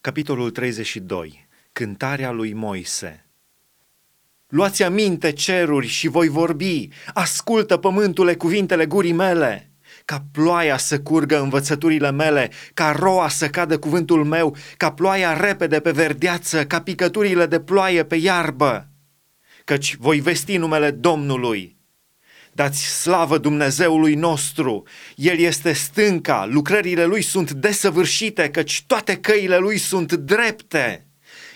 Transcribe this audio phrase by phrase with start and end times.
[0.00, 1.48] Capitolul 32.
[1.72, 3.26] Cântarea lui Moise.
[4.48, 9.70] Luați aminte ceruri și voi vorbi, ascultă pământule cuvintele gurii mele.
[10.04, 15.80] Ca ploaia să curgă învățăturile mele, ca roa să cadă cuvântul meu, ca ploaia repede
[15.80, 18.88] pe verdeață, ca picăturile de ploaie pe iarbă.
[19.64, 21.77] Căci voi vesti numele Domnului,
[22.58, 24.82] Dați slavă Dumnezeului nostru!
[25.14, 31.06] El este stânca, lucrările lui sunt desăvârșite, căci toate căile lui sunt drepte.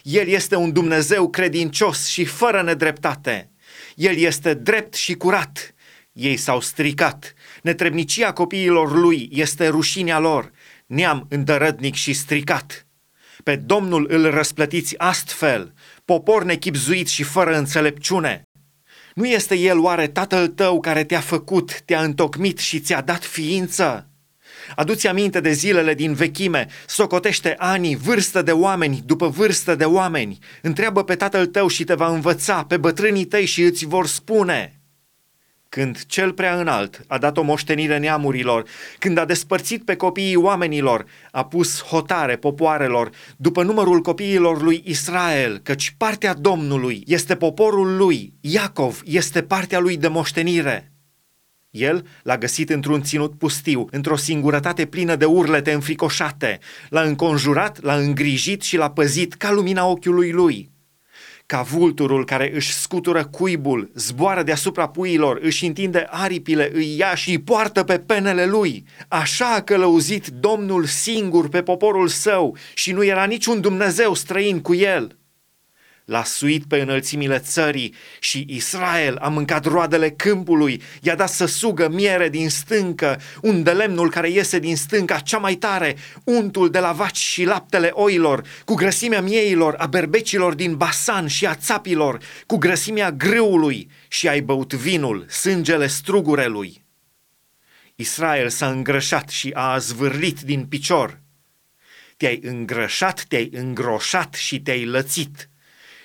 [0.02, 3.50] El este un Dumnezeu credincios și fără nedreptate.
[3.94, 5.74] El este drept și curat.
[6.12, 7.34] Ei s-au stricat.
[7.62, 10.50] Netrebnicia copiilor lui este rușinea lor,
[10.86, 12.86] neam îndărădnic și stricat.
[13.44, 15.72] Pe Domnul îl răsplătiți astfel,
[16.04, 18.42] popor nechipzuit și fără înțelepciune.
[19.14, 24.06] Nu este El oare Tatăl tău care te-a făcut, te-a întocmit și ți-a dat ființă?
[24.76, 30.38] Aduți aminte de zilele din vechime, socotește anii, vârstă de oameni după vârstă de oameni.
[30.62, 34.81] Întreabă pe tatăl tău și te va învăța, pe bătrânii tăi și îți vor spune
[35.74, 38.64] când cel prea înalt a dat o moștenire neamurilor,
[38.98, 45.58] când a despărțit pe copiii oamenilor, a pus hotare popoarelor, după numărul copiilor lui Israel,
[45.58, 50.92] căci partea Domnului este poporul lui, Iacov este partea lui de moștenire.
[51.70, 57.94] El l-a găsit într-un ținut pustiu, într-o singurătate plină de urlete înfricoșate, l-a înconjurat, l-a
[57.94, 60.71] îngrijit și l-a păzit ca lumina ochiului lui
[61.52, 67.30] ca vulturul care își scutură cuibul, zboară deasupra puiilor, își întinde aripile, îi ia și
[67.30, 68.84] îi poartă pe penele lui.
[69.08, 74.74] Așa a călăuzit Domnul singur pe poporul său și nu era niciun Dumnezeu străin cu
[74.74, 75.16] el
[76.12, 81.88] l-a suit pe înălțimile țării și Israel a mâncat roadele câmpului, i-a dat să sugă
[81.88, 86.78] miere din stâncă, un de lemnul care iese din stânca cea mai tare, untul de
[86.78, 92.18] la vaci și laptele oilor, cu grăsimea mieilor, a berbecilor din Basan și a țapilor,
[92.46, 96.84] cu grăsimea grâului și ai băut vinul, sângele strugurelui.
[97.94, 101.20] Israel s-a îngrășat și a zvârlit din picior.
[102.16, 105.46] Te-ai îngrășat, te-ai îngroșat și te-ai lățit–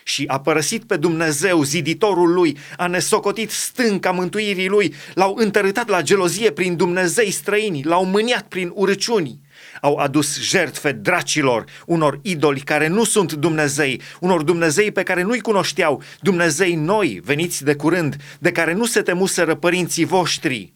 [0.08, 6.02] și a părăsit pe Dumnezeu, ziditorul lui, a nesocotit stânca mântuirii lui, l-au întărâtat la
[6.02, 9.40] gelozie prin Dumnezei străini, l-au mâniat prin urăciuni,
[9.82, 15.40] au adus jertfe dracilor, unor idoli care nu sunt Dumnezei, unor Dumnezei pe care nu-i
[15.40, 20.74] cunoșteau, Dumnezei noi, veniți de curând, de care nu se temuseră părinții voștri.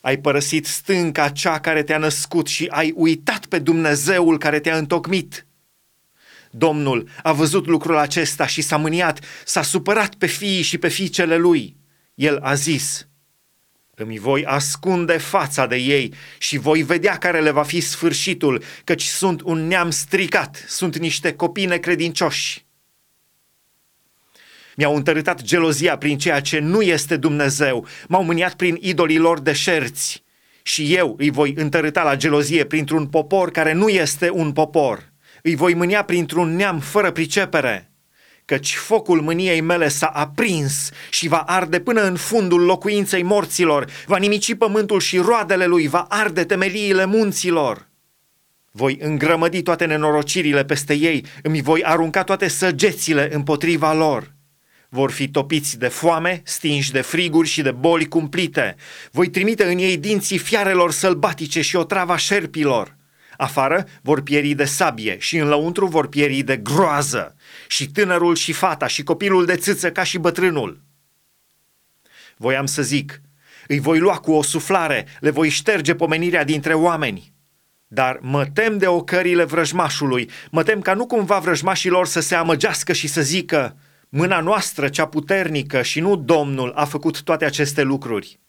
[0.00, 5.44] Ai părăsit stânca cea care te-a născut și ai uitat pe Dumnezeul care te-a întocmit.
[6.50, 11.36] Domnul a văzut lucrul acesta și s-a mâniat, s-a supărat pe fiii și pe fiicele
[11.36, 11.76] lui.
[12.14, 13.08] El a zis,
[13.94, 19.02] îmi voi ascunde fața de ei și voi vedea care le va fi sfârșitul, căci
[19.02, 22.66] sunt un neam stricat, sunt niște copii necredincioși.
[24.76, 30.24] Mi-au întărâtat gelozia prin ceea ce nu este Dumnezeu, m-au mâniat prin idolii lor deșerți
[30.62, 35.09] și eu îi voi întărâta la gelozie printr-un popor care nu este un popor
[35.42, 37.90] îi voi mânia printr-un neam fără pricepere,
[38.44, 44.16] căci focul mâniei mele s-a aprins și va arde până în fundul locuinței morților, va
[44.16, 47.88] nimici pământul și roadele lui, va arde temeliile munților.
[48.72, 54.34] Voi îngrămădi toate nenorocirile peste ei, îmi voi arunca toate săgețile împotriva lor.
[54.88, 58.76] Vor fi topiți de foame, stinși de friguri și de boli cumplite.
[59.10, 62.96] Voi trimite în ei dinții fiarelor sălbatice și o trava șerpilor.
[63.40, 67.36] Afară vor pieri de sabie și în lăuntru vor pieri de groază
[67.68, 70.80] și tânărul și fata și copilul de țâță ca și bătrânul.
[72.36, 73.20] Voiam să zic,
[73.66, 77.32] îi voi lua cu o suflare, le voi șterge pomenirea dintre oameni.
[77.86, 82.92] Dar mă tem de ocările vrăjmașului, mă tem ca nu cumva vrăjmașilor să se amăgească
[82.92, 83.76] și să zică,
[84.08, 88.40] mâna noastră cea puternică și nu Domnul a făcut toate aceste lucruri.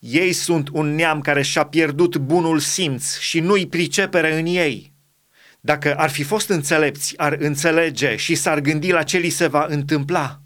[0.00, 4.92] Ei sunt un neam care și-a pierdut bunul simț și nu-i pricepere în ei.
[5.60, 9.66] Dacă ar fi fost înțelepți, ar înțelege și s-ar gândi la ce li se va
[9.68, 10.40] întâmpla.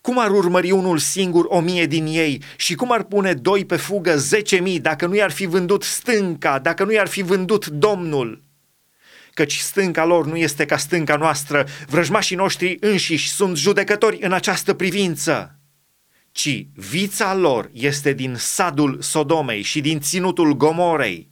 [0.00, 3.76] Cum ar urmări unul singur o mie din ei și cum ar pune doi pe
[3.76, 8.44] fugă zece mii dacă nu i-ar fi vândut stânca, dacă nu i-ar fi vândut Domnul?
[9.34, 14.74] Căci stânca lor nu este ca stânca noastră, vrăjmașii noștri înșiși sunt judecători în această
[14.74, 15.56] privință
[16.36, 21.30] ci vița lor este din sadul Sodomei și din ținutul Gomorei.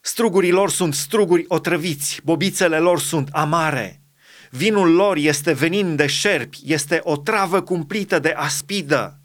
[0.00, 4.02] Strugurii lor sunt struguri otrăviți, bobițele lor sunt amare.
[4.50, 9.20] Vinul lor este venin de șerpi, este o travă cumplită de aspidă.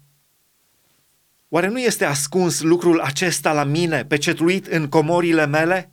[1.48, 5.92] Oare nu este ascuns lucrul acesta la mine, pecetluit în comorile mele?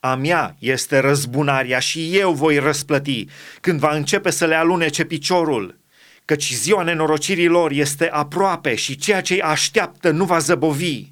[0.00, 3.26] A mea este răzbunarea și eu voi răsplăti
[3.60, 5.84] când va începe să le alunece piciorul,
[6.26, 11.04] căci ziua nenorocirii lor este aproape și ceea ce așteaptă nu va zăbovi.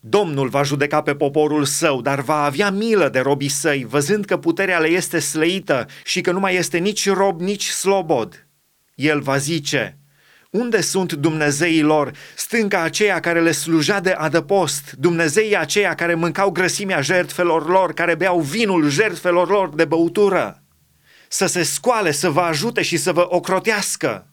[0.00, 4.36] Domnul va judeca pe poporul său, dar va avea milă de robii săi, văzând că
[4.36, 8.46] puterea le este slăită și că nu mai este nici rob, nici slobod.
[8.94, 9.98] El va zice,
[10.50, 16.50] unde sunt Dumnezeii lor, stânca aceea care le sluja de adăpost, Dumnezeii aceia care mâncau
[16.50, 20.62] grăsimea jertfelor lor, care beau vinul jertfelor lor de băutură?
[21.28, 24.31] Să se scoale, să vă ajute și să vă ocrotească.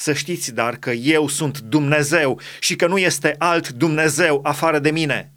[0.00, 4.90] Să știți dar că eu sunt Dumnezeu și că nu este alt Dumnezeu afară de
[4.90, 5.32] mine.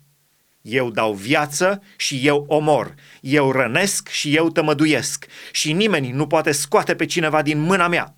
[0.61, 6.51] Eu dau viață și eu omor, eu rănesc și eu tămăduiesc și nimeni nu poate
[6.51, 8.15] scoate pe cineva din mâna mea.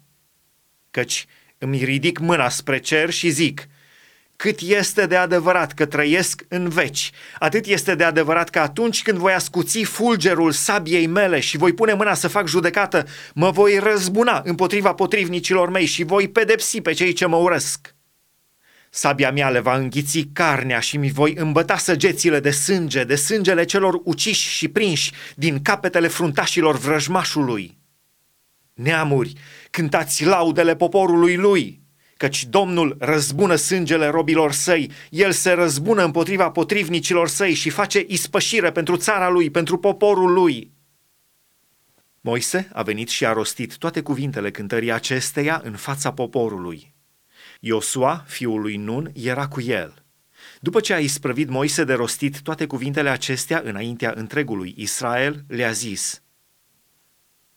[0.91, 1.25] Căci
[1.57, 3.67] îmi ridic mâna spre cer și zic,
[4.35, 9.17] cât este de adevărat că trăiesc în veci, atât este de adevărat că atunci când
[9.17, 14.41] voi ascuți fulgerul sabiei mele și voi pune mâna să fac judecată, mă voi răzbuna
[14.45, 17.95] împotriva potrivnicilor mei și voi pedepsi pe cei ce mă urăsc.
[18.89, 23.63] Sabia mea le va înghiți carnea și mi voi îmbăta săgețile de sânge, de sângele
[23.63, 27.77] celor uciși și prinși din capetele fruntașilor vrăjmașului.
[28.73, 29.33] Neamuri,
[29.71, 31.82] cântați laudele poporului lui,
[32.17, 38.71] căci Domnul răzbună sângele robilor săi, el se răzbună împotriva potrivnicilor săi și face ispășire
[38.71, 40.71] pentru țara lui, pentru poporul lui.
[42.21, 46.93] Moise a venit și a rostit toate cuvintele cântării acesteia în fața poporului.
[47.59, 49.93] Iosua, fiul lui Nun, era cu el.
[50.59, 56.17] După ce a isprăvit Moise de rostit toate cuvintele acestea înaintea întregului Israel, le-a zis–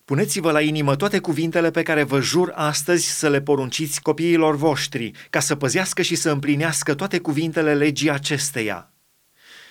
[0.07, 5.11] Puneți-vă la inimă toate cuvintele pe care vă jur astăzi să le porunciți copiilor voștri,
[5.31, 8.93] ca să păzească și să împlinească toate cuvintele legii acesteia.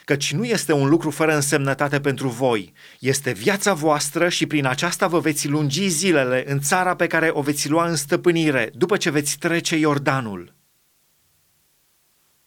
[0.05, 5.07] Căci nu este un lucru fără însemnătate pentru voi, este viața voastră și prin aceasta
[5.07, 9.09] vă veți lungi zilele în țara pe care o veți lua în stăpânire, după ce
[9.09, 10.55] veți trece Iordanul.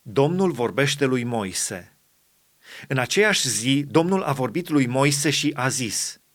[0.03, 1.99] Domnul vorbește lui Moise.
[2.89, 6.21] În aceeași zi, Domnul a vorbit lui Moise și a zis–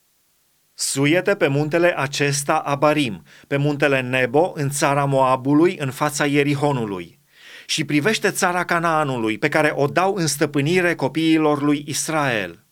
[0.76, 7.20] Suiete pe muntele acesta Abarim, pe muntele Nebo, în țara Moabului, în fața Ierihonului.
[7.66, 12.63] Și privește țara Canaanului, pe care o dau în stăpânire copiilor lui Israel.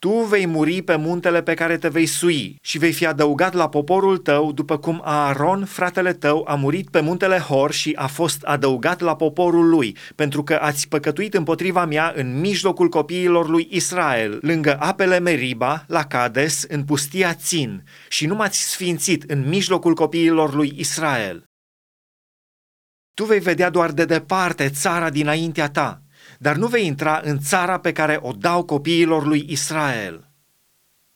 [0.00, 3.68] Tu vei muri pe muntele pe care te vei sui și vei fi adăugat la
[3.68, 8.42] poporul tău, după cum Aaron, fratele tău, a murit pe muntele Hor și a fost
[8.42, 14.38] adăugat la poporul lui, pentru că ați păcătuit împotriva mea în mijlocul copiilor lui Israel,
[14.40, 20.54] lângă apele Meriba, la Cades, în pustia Țin, și nu m-ați sfințit în mijlocul copiilor
[20.54, 21.44] lui Israel.
[23.14, 26.02] Tu vei vedea doar de departe țara dinaintea ta,
[26.38, 30.27] dar nu vei intra în țara pe care o dau copiilor lui Israel.